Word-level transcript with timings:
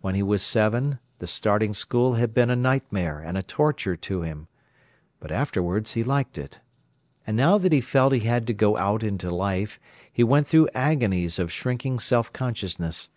When 0.00 0.16
he 0.16 0.22
was 0.24 0.42
seven, 0.42 0.98
the 1.20 1.28
starting 1.28 1.74
school 1.74 2.14
had 2.14 2.34
been 2.34 2.50
a 2.50 2.56
nightmare 2.56 3.20
and 3.20 3.38
a 3.38 3.42
torture 3.44 3.94
to 3.94 4.22
him. 4.22 4.48
But 5.20 5.30
afterwards 5.30 5.92
he 5.92 6.02
liked 6.02 6.38
it. 6.38 6.58
And 7.24 7.36
now 7.36 7.56
that 7.56 7.72
he 7.72 7.80
felt 7.80 8.12
he 8.12 8.18
had 8.26 8.48
to 8.48 8.52
go 8.52 8.76
out 8.76 9.04
into 9.04 9.30
life, 9.30 9.78
he 10.12 10.24
went 10.24 10.48
through 10.48 10.70
agonies 10.74 11.38
of 11.38 11.52
shrinking 11.52 12.00
self 12.00 12.32
consciousness. 12.32 13.10